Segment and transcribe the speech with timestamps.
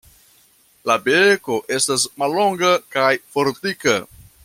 [0.91, 3.99] La beko estas mallonga kaj fortika.